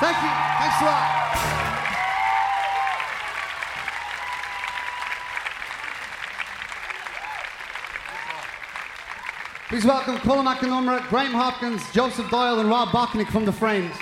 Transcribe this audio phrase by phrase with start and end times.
[0.00, 0.30] Thank you.
[0.58, 1.28] Thanks a lot.
[9.68, 13.52] Please welcome Colm Mac Con Iomaire, Graham Hopkins, Joseph Doyle, and Rob Bochnik from The
[13.52, 13.94] Frames.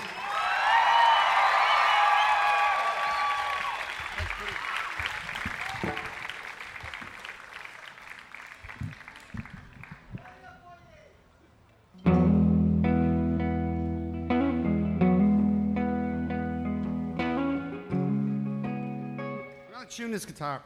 [20.27, 20.63] Guitar.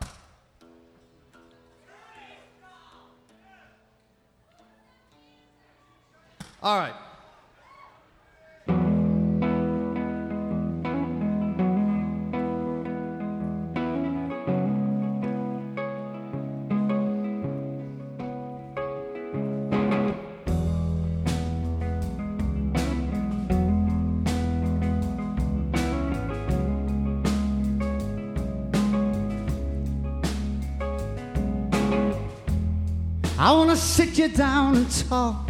[33.71, 35.49] Wanna sit you down and talk.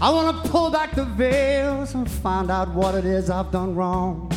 [0.00, 4.30] I wanna pull back the veils and find out what it is I've done wrong.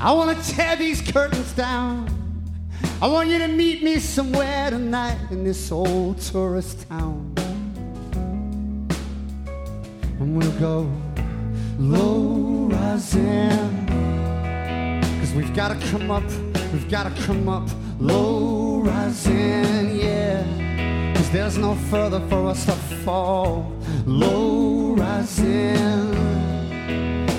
[0.00, 2.06] I wanna tear these curtains down.
[3.00, 7.34] I want you to meet me somewhere tonight in this old tourist town.
[10.20, 10.88] And we'll go
[11.76, 13.91] low rising.
[15.34, 16.24] We've gotta come up,
[16.72, 17.66] we've gotta come up
[17.98, 21.14] low rising, yeah.
[21.14, 22.72] Cause there's no further for us to
[23.04, 23.72] fall.
[24.04, 26.12] Low rising.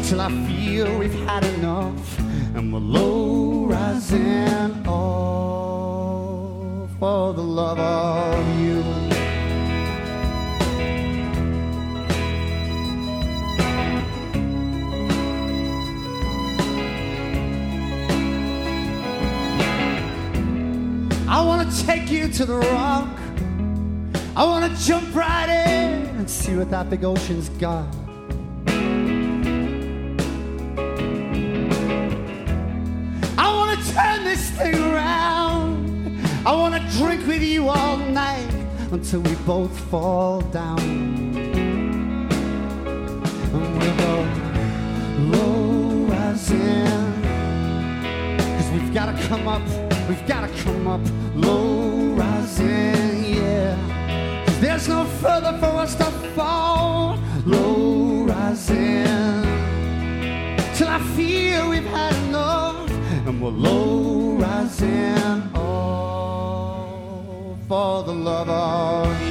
[0.04, 2.20] Till I feel we've had enough.
[2.56, 4.84] And we're low rising.
[4.88, 9.03] Oh, for the love of you.
[21.34, 23.10] I wanna take you to the rock.
[24.36, 27.88] I wanna jump right in and see what that big ocean's got.
[33.36, 36.22] I wanna turn this thing around.
[36.46, 38.54] I wanna drink with you all night
[38.92, 40.80] until we both fall down.
[43.54, 44.16] And we'll go
[45.34, 47.24] low rising.
[48.38, 49.64] Cause we've gotta come up,
[50.08, 51.02] we've gotta come up
[51.36, 53.76] low rising, yeah.
[54.60, 56.06] There's no further for us to
[56.36, 59.44] fall, low rising.
[60.76, 62.90] Till I feel we've had enough,
[63.28, 69.23] and we're low rising, oh, for the love of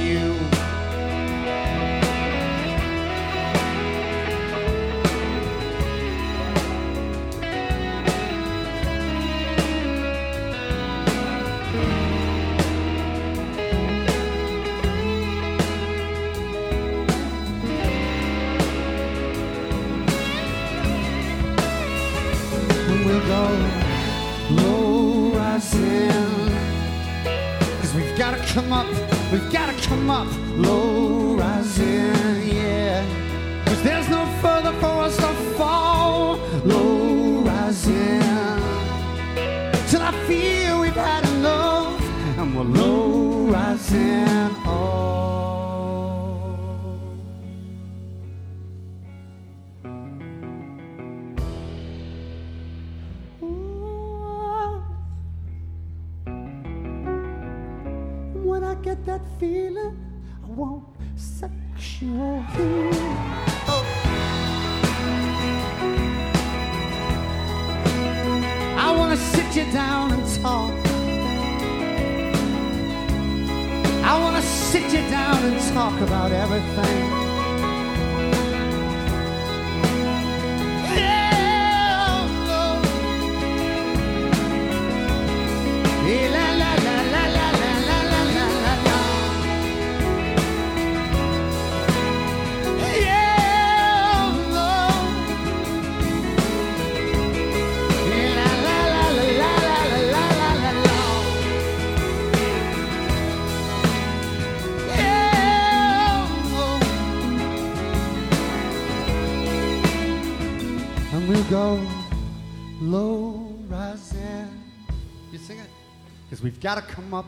[116.63, 117.25] got to come up,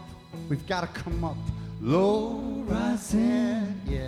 [0.47, 1.35] we've got to come up
[1.81, 4.07] low rising, yeah.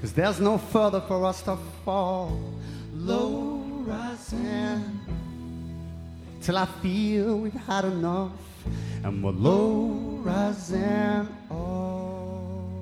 [0.00, 2.38] Cause there's no further for us to fall.
[2.94, 5.00] Low rising.
[6.42, 8.32] Till I feel we've had enough.
[9.02, 11.26] And we're low rising.
[11.50, 12.76] Oh.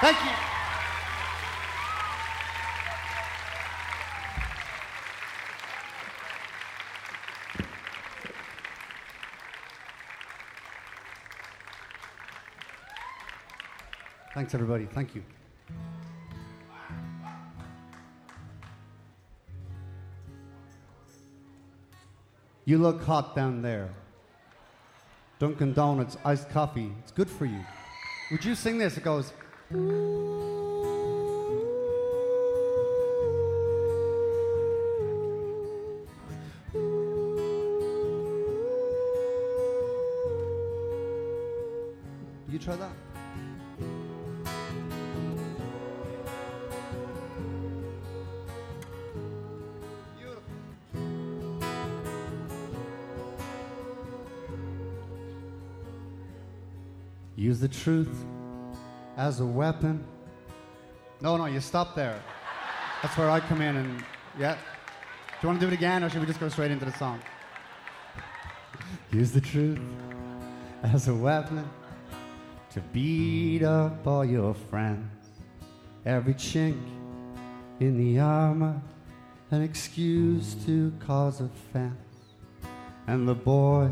[0.00, 0.57] Thank you.
[14.38, 14.86] Thanks, everybody.
[14.86, 15.24] Thank you.
[22.64, 23.88] You look hot down there.
[25.40, 26.92] Dunkin' Donuts, iced coffee.
[27.00, 27.64] It's good for you.
[28.30, 28.96] Would you sing this?
[28.96, 29.32] It goes.
[42.48, 42.92] You try that?
[57.58, 58.24] Use the truth
[59.16, 60.04] as a weapon.
[61.20, 62.22] No, no, you stop there.
[63.02, 64.04] That's where I come in and,
[64.38, 64.54] yeah.
[64.54, 64.60] Do
[65.42, 67.20] you want to do it again or should we just go straight into the song?
[69.10, 69.80] Use the truth
[70.84, 71.68] as a weapon
[72.70, 75.10] to beat up all your friends.
[76.06, 76.80] Every chink
[77.80, 78.80] in the armor,
[79.50, 81.96] an excuse to cause offense.
[83.08, 83.90] And the boys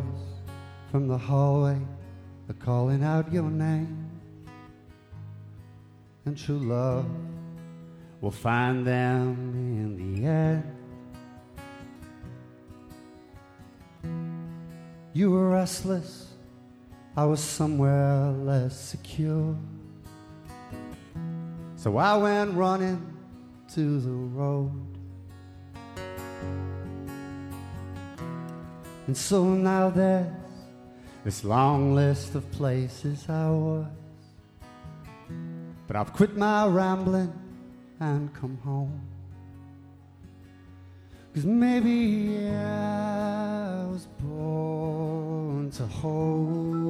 [0.93, 1.81] from the hallway
[2.49, 4.11] are calling out your name.
[6.25, 7.07] And true love
[8.21, 10.73] will find them in the end.
[15.13, 16.35] You were restless,
[17.17, 19.57] I was somewhere less secure.
[21.77, 23.17] So I went running
[23.75, 24.73] to the road.
[29.07, 30.27] And so now there's
[31.27, 33.85] this long list of places I was.
[35.89, 37.33] But I've quit my rambling
[37.99, 39.01] and come home.
[41.35, 46.86] Cause maybe I was born to hold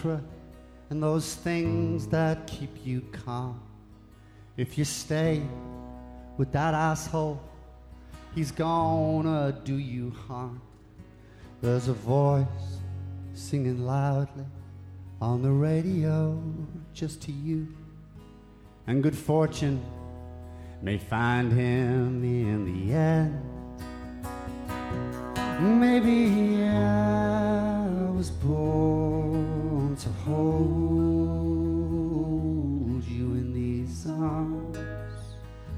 [0.00, 0.22] mantra
[0.90, 3.60] and those things that keep you calm.
[4.56, 5.42] If you stay
[6.36, 7.40] with that asshole,
[8.34, 10.60] he's gonna do you harm.
[11.62, 12.46] There's a voice
[13.34, 14.46] singing loudly
[15.20, 16.42] on the radio
[16.92, 17.68] just to you.
[18.86, 19.80] And good fortune
[20.82, 23.40] may find him in the end.
[25.60, 26.39] Maybe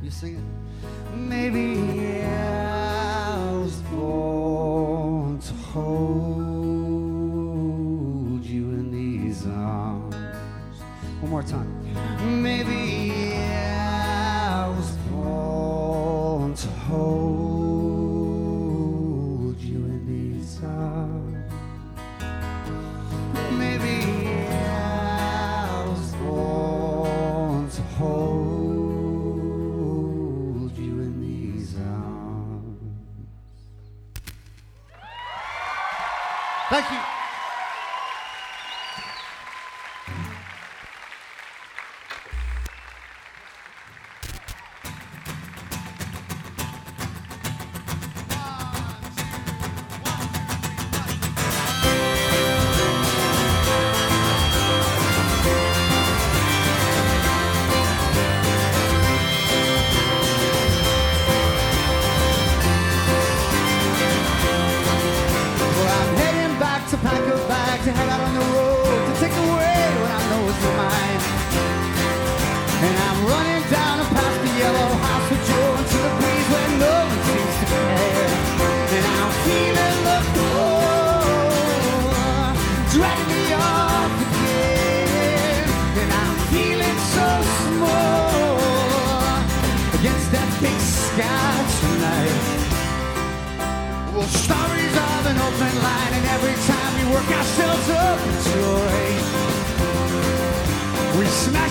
[0.02, 0.42] You sing it.
[1.14, 6.82] Maybe I was born to hold
[8.44, 10.16] you in these arms.
[11.20, 11.70] One more time.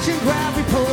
[0.02, 0.91] Catching gravity pull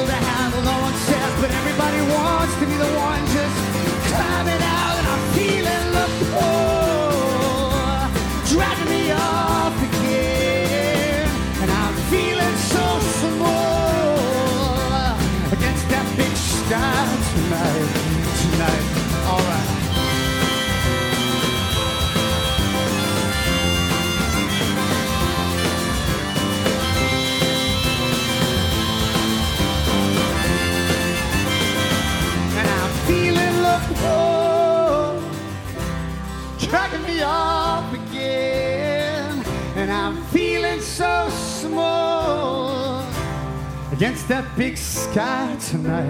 [43.98, 46.06] against that big sky tonight,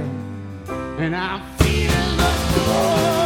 [0.98, 3.17] and I'm feeling the glory.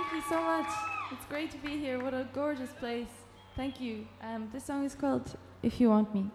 [0.00, 0.66] Thank you so much.
[1.12, 2.02] It's great to be here.
[2.02, 3.12] What a gorgeous place.
[3.54, 4.06] Thank you.
[4.22, 6.30] Um, this song is called If You Want Me.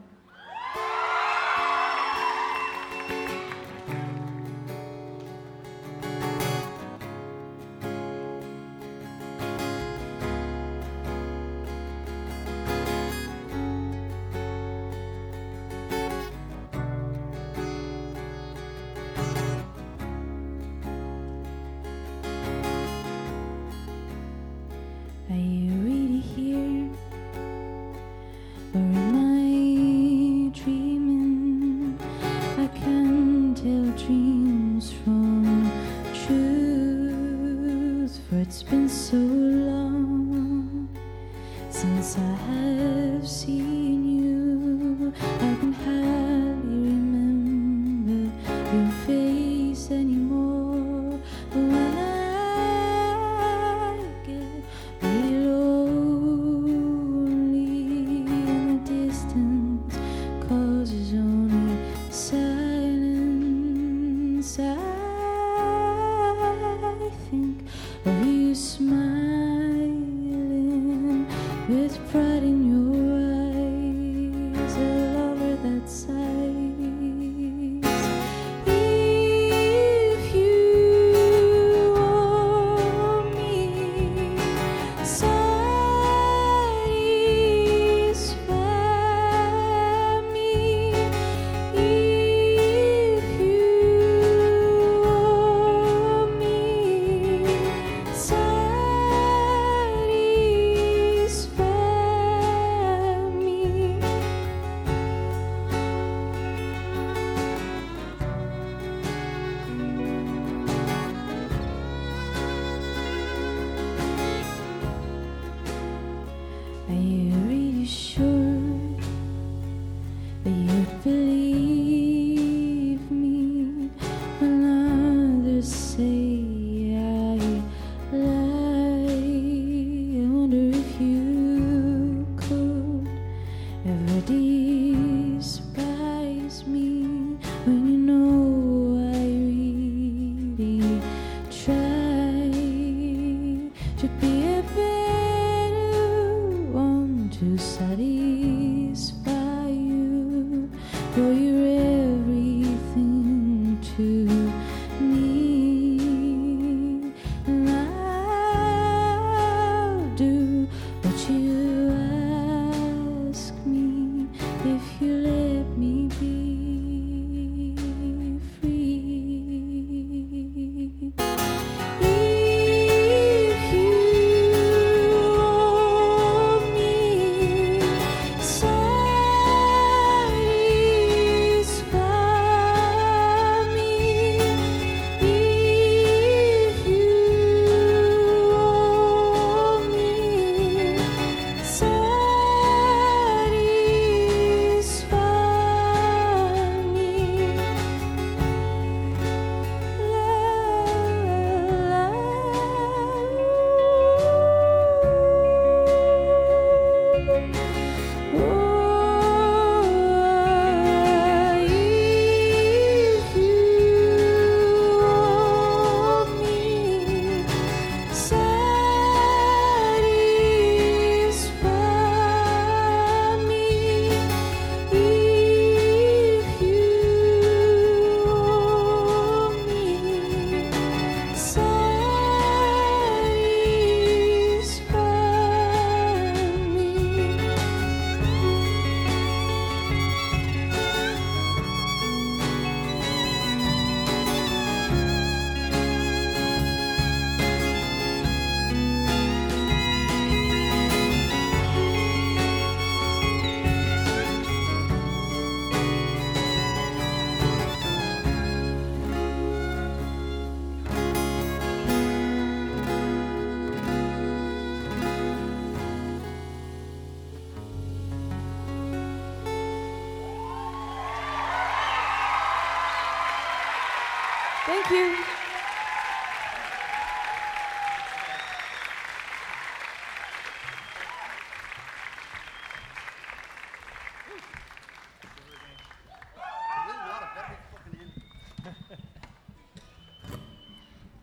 [274.87, 275.25] Thank you.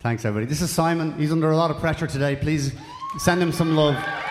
[0.01, 0.47] Thanks, everybody.
[0.47, 1.17] This is Simon.
[1.17, 2.35] He's under a lot of pressure today.
[2.35, 2.73] Please
[3.19, 4.22] send him some love.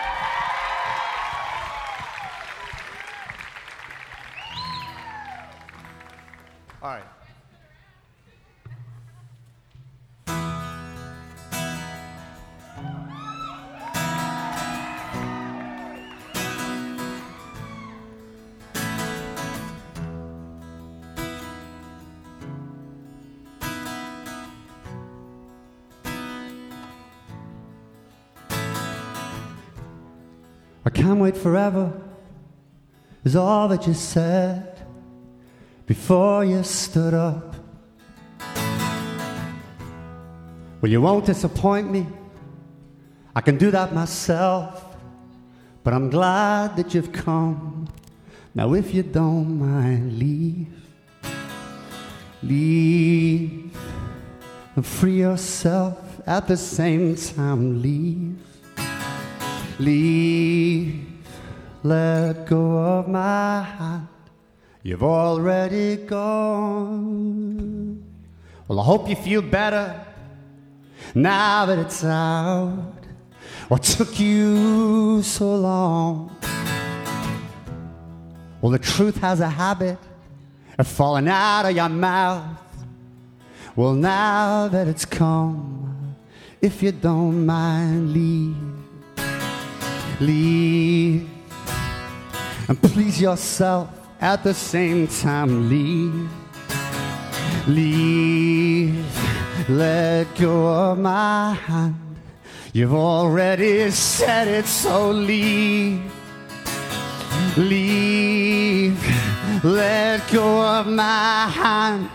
[31.22, 31.92] Wait forever,
[33.24, 34.84] is all that you said
[35.86, 37.54] before you stood up.
[40.80, 42.06] Well, you won't disappoint me,
[43.34, 44.84] I can do that myself,
[45.84, 47.88] but I'm glad that you've come.
[48.54, 50.66] Now, if you don't mind, leave,
[52.42, 53.76] leave,
[54.74, 58.38] and free yourself at the same time, leave.
[59.78, 61.11] Leave,
[61.82, 64.08] let go of my hand.
[64.82, 67.52] You've already gone.
[68.68, 70.04] Well, I hope you feel better
[71.14, 72.94] now that it's out.
[73.68, 76.36] What took you so long?
[78.60, 79.98] Well, the truth has a habit
[80.78, 82.58] of falling out of your mouth.
[83.74, 86.16] Well, now that it's come,
[86.60, 88.56] if you don't mind, leave
[90.20, 91.28] leave
[92.68, 93.88] and please yourself
[94.20, 96.30] at the same time leave.
[97.66, 99.04] Leave.
[99.68, 102.16] Let go of my hand.
[102.72, 106.00] You've already said it so leave.
[107.56, 108.98] Leave.
[109.64, 112.10] Let go of my hand.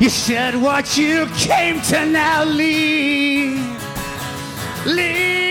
[0.00, 3.60] You said what you came to now leave.
[4.86, 5.49] Leave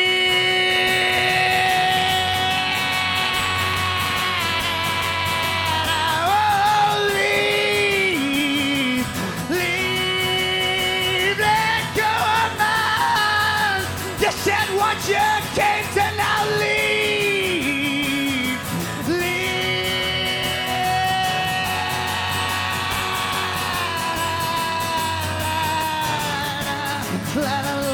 [27.35, 27.88] Let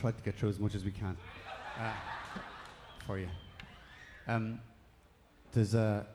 [0.00, 1.14] try to get through as much as we can
[1.78, 1.92] uh,
[3.06, 3.28] for you.
[4.26, 4.58] Um,
[5.52, 6.06] there's a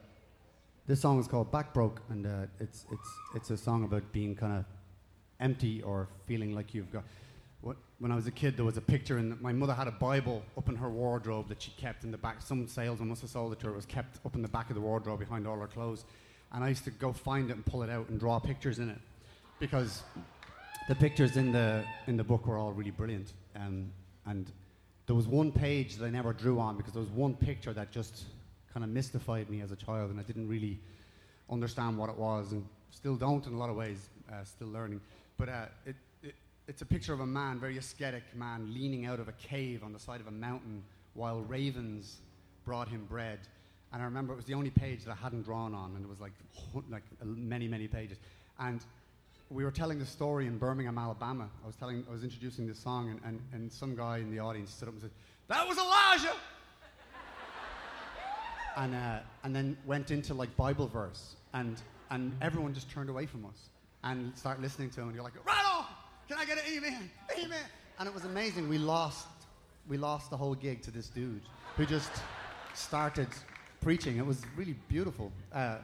[0.88, 4.36] this song is called Back Broke, and uh, it's it's it's a song about being
[4.36, 4.66] kind of
[5.40, 7.04] empty or feeling like you've got.
[7.62, 9.92] What, when I was a kid, there was a picture, and my mother had a
[9.92, 12.42] Bible up in her wardrobe that she kept in the back.
[12.42, 13.74] Some salesman must have sold it to her.
[13.74, 16.06] It was kept up in the back of the wardrobe behind all her clothes,
[16.54, 18.90] and I used to go find it and pull it out and draw pictures in
[18.90, 19.00] it,
[19.60, 20.02] because
[20.88, 23.34] the pictures in the in the book were all really brilliant.
[23.56, 23.92] Um,
[24.26, 24.52] and
[25.08, 27.92] there was one page that I never drew on because there was one picture that
[27.92, 28.26] just
[28.74, 30.80] kind of mystified me as a child, and I didn't really
[31.50, 34.10] understand what it was, and still don't in a lot of ways.
[34.32, 35.00] Uh, still learning,
[35.38, 36.36] but uh, it, it
[36.68, 39.94] it's a picture of a man, very ascetic man, leaning out of a cave on
[39.94, 42.18] the side of a mountain while ravens
[42.64, 43.40] brought him bread.
[43.94, 46.10] And I remember it was the only page that I hadn't drawn on, and it
[46.10, 46.34] was like
[46.92, 48.18] like many many pages.
[48.60, 48.82] And
[49.50, 51.48] we were telling the story in Birmingham, Alabama.
[51.64, 54.40] I was telling, I was introducing this song, and, and, and some guy in the
[54.40, 55.12] audience stood up and said,
[55.48, 56.36] "That was Elijah."
[58.78, 61.80] and uh, and then went into like Bible verse, and
[62.10, 63.70] and everyone just turned away from us
[64.04, 65.08] and started listening to him.
[65.08, 65.86] And you're like, "Right on!
[66.28, 67.10] Can I get an amen?
[67.38, 67.66] Amen!"
[68.00, 68.68] And it was amazing.
[68.68, 69.28] We lost,
[69.88, 71.44] we lost the whole gig to this dude
[71.78, 72.12] who just
[72.74, 73.28] started
[73.80, 74.18] preaching.
[74.18, 75.78] It was really beautiful uh,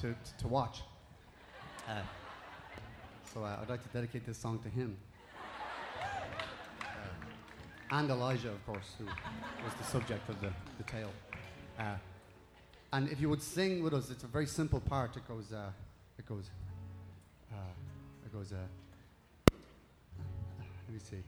[0.00, 0.82] to, to to watch.
[1.88, 2.00] Uh,
[3.36, 4.96] so uh, I'd like to dedicate this song to him.
[7.90, 11.10] and Elijah, of course, who was the subject of the, the tale.
[11.78, 11.96] Uh,
[12.94, 15.18] and if you would sing with us, it's a very simple part.
[15.18, 15.68] It goes, uh,
[16.18, 16.48] it goes,
[17.52, 17.56] uh,
[18.24, 18.56] it goes, uh,
[19.50, 21.22] let me see.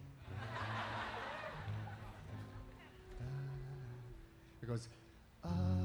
[4.62, 4.88] It goes,
[5.44, 5.77] uh, uh,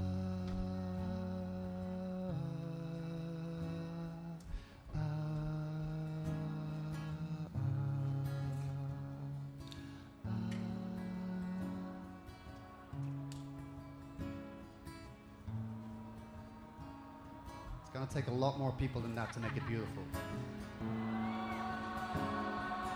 [18.04, 20.04] going to take a lot more people than that to make it beautiful.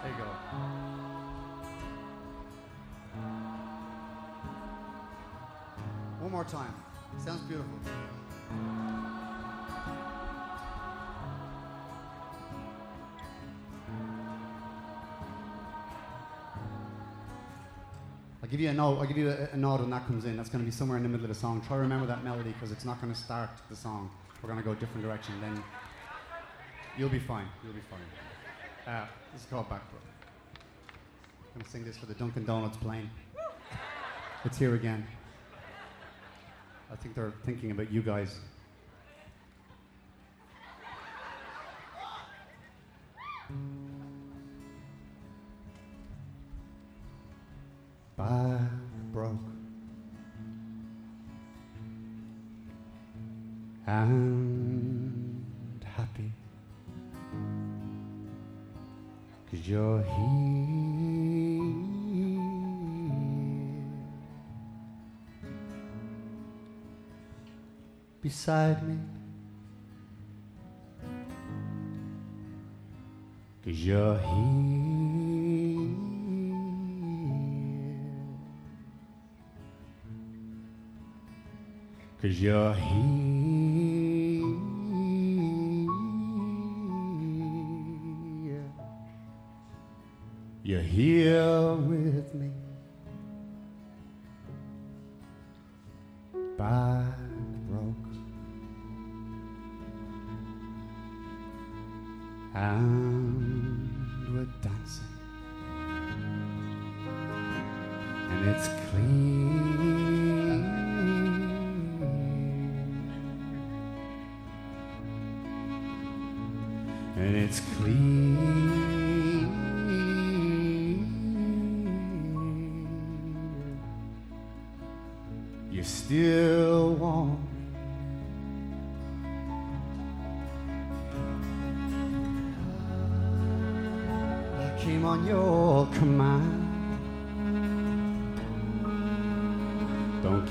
[0.04, 0.26] There you go.
[6.20, 6.74] One more time.
[7.24, 7.72] Sounds beautiful.
[18.44, 19.00] I'll give you a note.
[19.00, 20.36] I'll give you a, a nod when that comes in.
[20.36, 21.62] That's going to be somewhere in the middle of the song.
[21.66, 24.10] Try to remember that melody because it's not going to start the song.
[24.42, 25.40] We're going to go a different direction.
[25.42, 25.64] Then
[26.98, 27.48] you'll be fine.
[27.64, 28.94] You'll be fine.
[28.94, 30.02] Uh, this is called Back Broke.
[31.40, 33.10] I'm going to sing this for the Dunkin' Donuts plane.
[34.46, 35.06] It's here again.
[36.92, 38.40] I think they're thinking about you guys.
[68.48, 68.98] Beside me.
[73.66, 75.88] Cause you're here.
[82.22, 83.18] Cause you're here.
[90.64, 92.52] You're here with me.
[96.58, 97.27] Back
[102.58, 105.04] and we're dancing.
[108.32, 108.68] And it's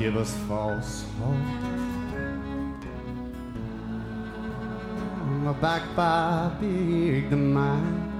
[0.06, 1.34] give us false hope.
[5.60, 8.12] Back by big demand.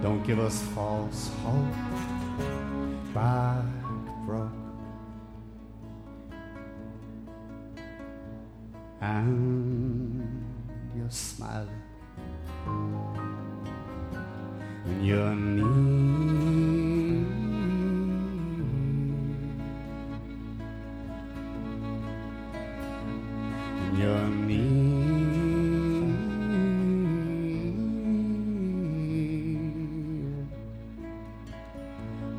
[0.00, 1.74] Don't give us false hope.
[3.12, 3.83] Back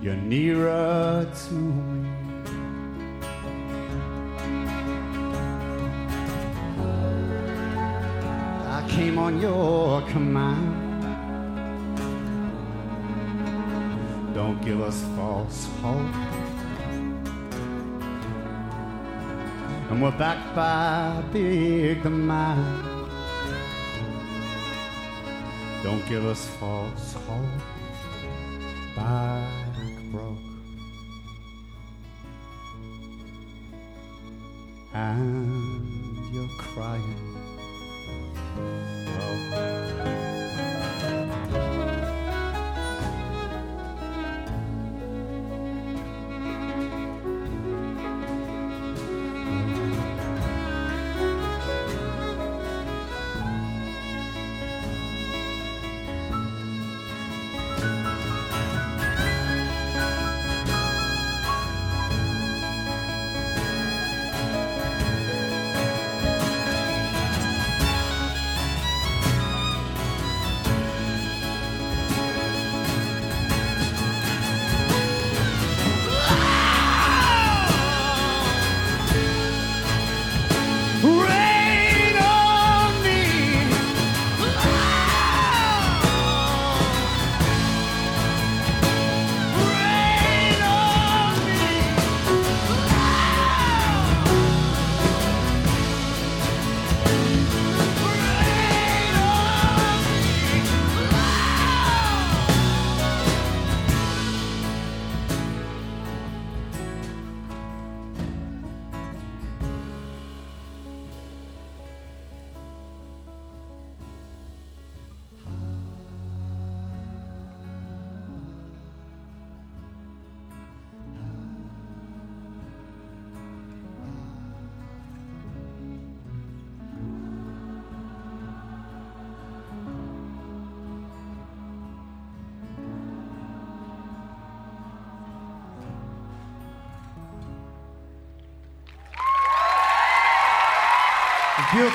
[0.06, 2.10] You're nearer to me.
[8.68, 11.02] I came on your command.
[14.36, 16.16] Don't give us false hope.
[19.90, 23.10] And we're back by big demand.
[25.82, 27.62] Don't give us false hope.
[28.96, 29.45] Back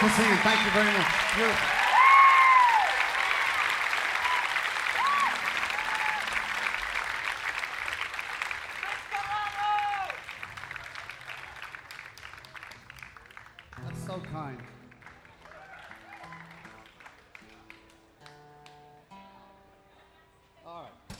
[0.00, 0.38] Beautiful singing.
[0.38, 1.06] Thank you very much.
[1.36, 1.66] Beautiful.
[13.84, 14.56] That's so kind.
[20.66, 21.18] All right.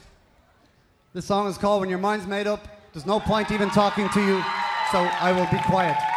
[1.13, 2.67] This song is called When Your Mind's Made Up.
[2.95, 4.43] There's no point even talking to you,
[4.91, 6.10] so I will be quiet.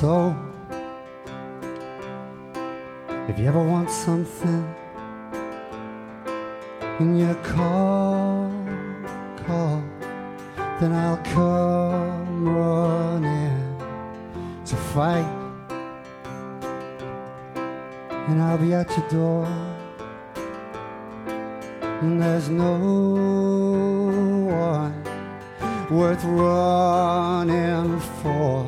[0.00, 0.32] So,
[3.28, 4.62] if you ever want something
[7.00, 8.48] and you call,
[9.44, 9.82] call,
[10.78, 13.76] then I'll come running
[14.66, 15.26] to fight.
[18.28, 19.46] And I'll be at your door.
[22.02, 22.78] And there's no
[24.46, 25.02] one
[25.90, 28.67] worth running for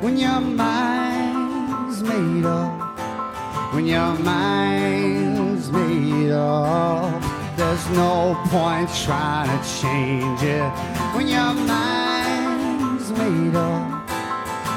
[0.00, 3.74] when your mind's made up.
[3.74, 7.22] When your mind's made up,
[7.56, 10.70] there's no point trying to change it.
[11.14, 14.08] When your mind's made up,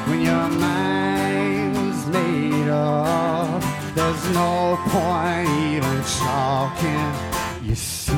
[0.07, 3.61] when your mind's made up,
[3.95, 7.13] there's no point even talking.
[7.63, 8.13] You see,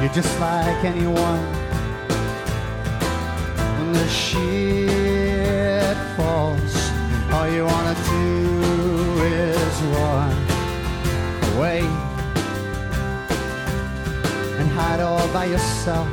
[0.00, 1.55] you're just like anyone
[4.06, 6.74] the shit falls,
[7.32, 10.32] all you wanna do is run
[11.50, 11.80] away
[14.58, 16.08] and hide all by yourself.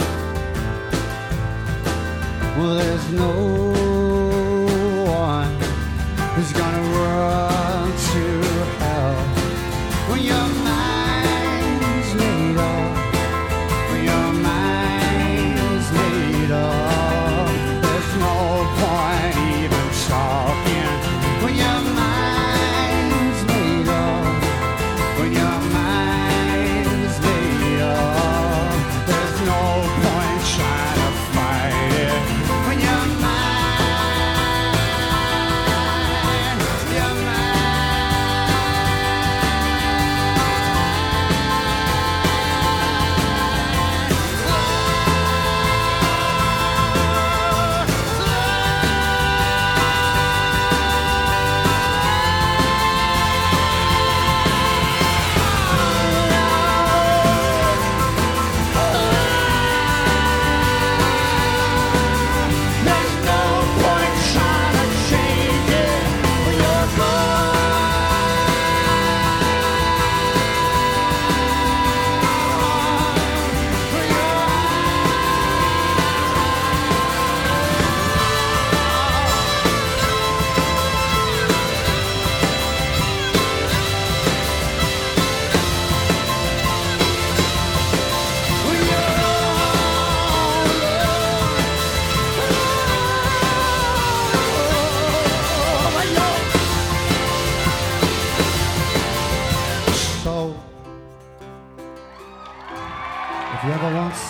[2.58, 3.83] Well, there's no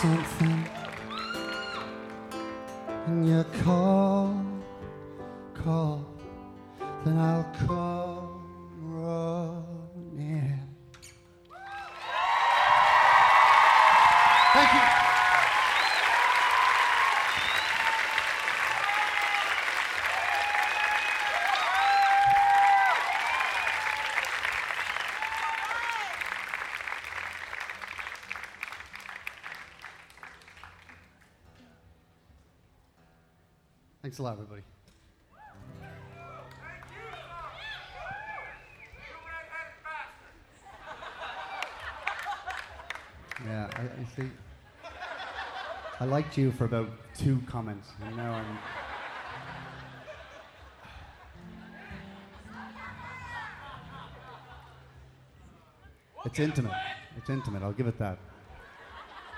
[0.03, 0.52] something
[34.13, 34.61] Thanks a lot, everybody.
[43.43, 44.29] Yeah, I, I see.
[45.99, 48.59] I liked you for about two comments, and now I'm.
[56.23, 56.71] It's intimate.
[57.17, 57.63] It's intimate.
[57.63, 58.19] I'll give it that.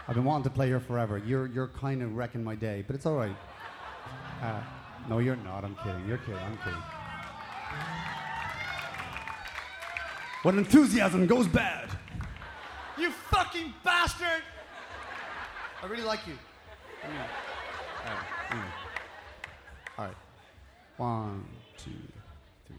[0.09, 1.17] I've been wanting to play here forever.
[1.17, 3.37] You're you're kind of wrecking my day, but it's all right.
[4.41, 4.61] Uh,
[5.09, 5.63] no, you're not.
[5.63, 6.07] I'm kidding.
[6.07, 6.35] You're kidding.
[6.35, 6.81] I'm kidding.
[10.43, 11.89] When enthusiasm goes bad,
[12.97, 14.43] you fucking bastard!
[15.81, 16.33] I really like you.
[17.03, 17.25] Anyway.
[18.05, 18.67] Uh, anyway.
[19.97, 20.15] All right.
[20.97, 21.45] One,
[21.77, 21.91] two,
[22.67, 22.77] three.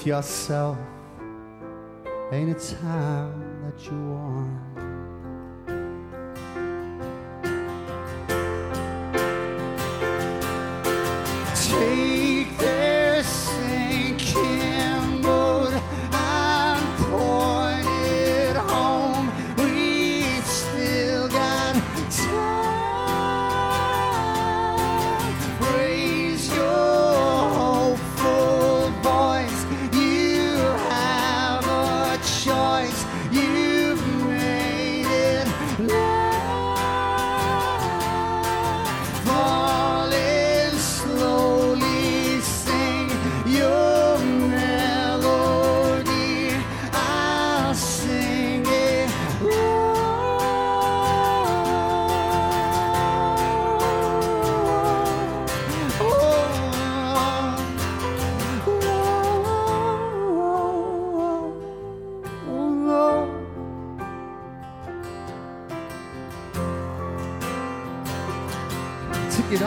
[0.00, 0.78] With yourself.
[2.32, 4.49] Ain't it time that you won?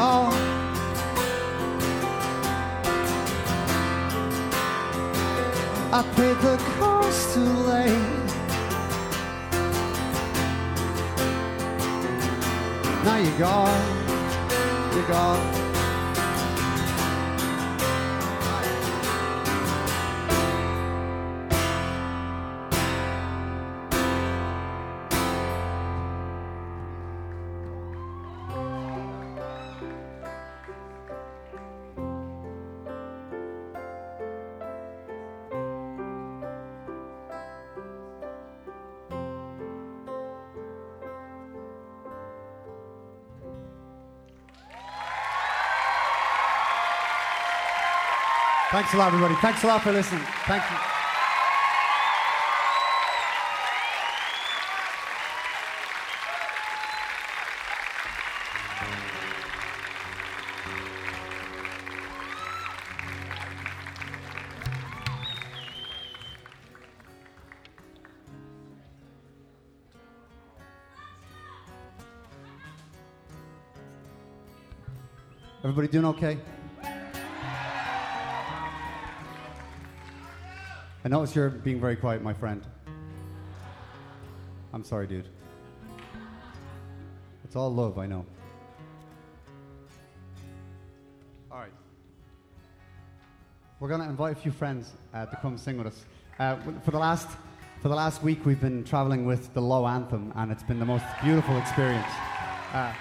[0.03, 0.32] Took
[48.73, 49.35] Thanks a lot, everybody.
[49.35, 50.23] Thanks a lot for listening.
[50.47, 50.77] Thank you.
[75.63, 76.52] Everybody doing okay?
[81.05, 82.65] I notice you're being very quiet, my friend.
[84.73, 85.27] I'm sorry, dude.
[87.43, 88.25] It's all love, I know.
[91.51, 91.73] All right.
[93.79, 96.05] We're going to invite a few friends uh, to come sing with us.
[96.39, 97.27] Uh, for the last
[97.81, 100.85] For the last week, we've been traveling with the Low Anthem, and it's been the
[100.85, 102.07] most beautiful experience.
[102.71, 102.93] Uh,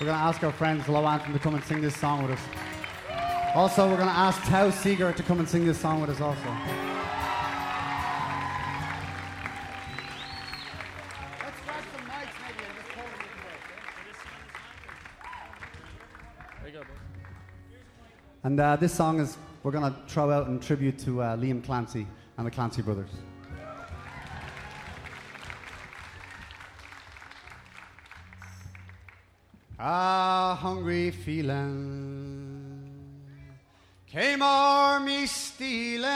[0.00, 2.32] we're going to ask our friends, Low Anthem, to come and sing this song with
[2.32, 2.69] us.
[3.52, 6.20] Also, we're going to ask Tao Seeger to come and sing this song with us
[6.20, 6.40] also.
[11.42, 13.02] Let's grab some mics maybe and just pull
[16.72, 16.84] them
[18.44, 21.64] And uh, this song is, we're going to throw out in tribute to uh, Liam
[21.64, 22.06] Clancy
[22.38, 23.10] and the Clancy brothers.
[29.80, 32.09] A hungry feeling
[34.10, 36.08] came army stealing,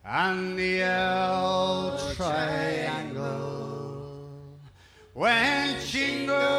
[0.04, 3.28] And the L triangle
[5.14, 6.57] went jingle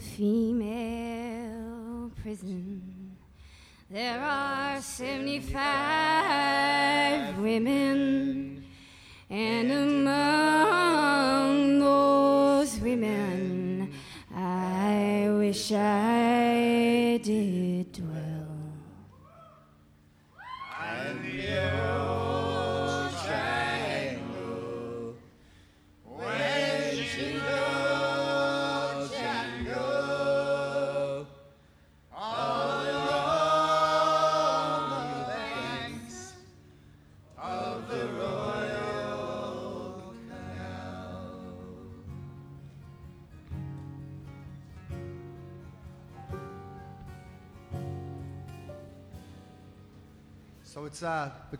[0.00, 3.16] female prison,
[3.90, 8.09] there are 75 women,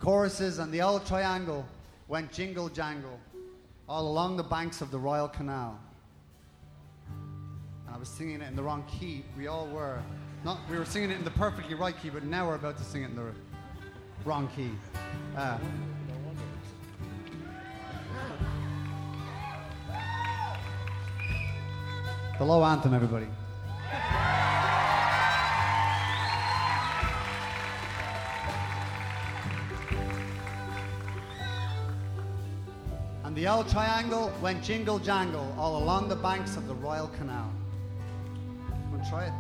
[0.01, 1.65] choruses and the old triangle
[2.09, 3.21] went jingle jangle
[3.89, 5.79] all along the banks of the Royal Canal.
[7.87, 9.25] And I was singing it in the wrong key.
[9.37, 10.01] We all were.
[10.45, 12.85] Not, we were singing it in the perfectly right key, but now we're about to
[12.85, 13.33] sing it in the
[14.25, 14.71] wrong key.
[15.37, 15.59] Uh,
[22.39, 23.27] the low anthem, everybody.
[33.41, 37.51] The old triangle went jingle jangle all along the banks of the Royal Canal.
[38.91, 39.33] Want to try it?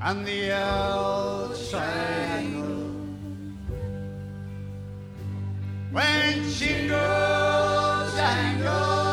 [0.00, 2.92] And the old triangle
[5.92, 6.96] went jingle
[8.14, 9.05] jangle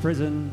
[0.00, 0.47] prison.